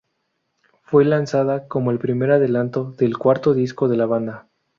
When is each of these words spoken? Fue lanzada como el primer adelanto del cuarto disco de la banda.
Fue 0.81 1.05
lanzada 1.05 1.67
como 1.67 1.91
el 1.91 1.99
primer 1.99 2.31
adelanto 2.31 2.85
del 2.97 3.19
cuarto 3.19 3.53
disco 3.53 3.87
de 3.87 3.97
la 3.97 4.07
banda. 4.07 4.47